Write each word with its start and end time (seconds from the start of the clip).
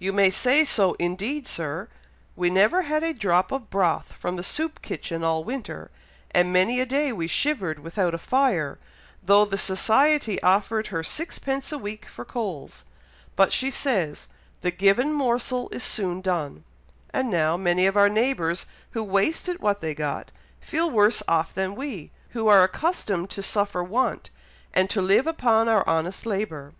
"You 0.00 0.12
may 0.12 0.28
say 0.28 0.64
so, 0.64 0.96
indeed, 0.98 1.46
Sir! 1.46 1.86
We 2.34 2.50
never 2.50 2.82
had 2.82 3.04
a 3.04 3.14
drop 3.14 3.52
of 3.52 3.70
broth 3.70 4.10
from 4.14 4.34
the 4.34 4.42
soup 4.42 4.82
kitchen 4.82 5.22
all 5.22 5.44
winter, 5.44 5.92
and 6.32 6.52
many 6.52 6.80
a 6.80 6.84
day 6.84 7.12
we 7.12 7.28
shivered 7.28 7.78
without 7.78 8.12
a 8.12 8.18
fire, 8.18 8.80
though 9.22 9.44
the 9.44 9.56
society 9.56 10.42
offered 10.42 10.88
her 10.88 11.04
sixpence 11.04 11.70
a 11.70 11.78
week 11.78 12.06
for 12.06 12.24
coals, 12.24 12.86
but 13.36 13.52
she 13.52 13.70
says 13.70 14.26
'the 14.62 14.72
given 14.72 15.12
morsel 15.12 15.68
is 15.70 15.84
soon 15.84 16.22
done;' 16.22 16.64
and 17.14 17.30
now, 17.30 17.56
many 17.56 17.86
of 17.86 17.96
our 17.96 18.08
neighbours 18.08 18.66
who 18.90 19.04
wasted 19.04 19.60
what 19.60 19.78
they 19.80 19.94
got, 19.94 20.32
feel 20.58 20.90
worse 20.90 21.22
off 21.28 21.54
than 21.54 21.76
we, 21.76 22.10
who 22.30 22.48
are 22.48 22.64
accustomed 22.64 23.30
to 23.30 23.44
suffer 23.44 23.84
want, 23.84 24.30
and 24.74 24.90
to 24.90 25.00
live 25.00 25.28
upon 25.28 25.68
our 25.68 25.88
honest 25.88 26.26
labour. 26.26 26.72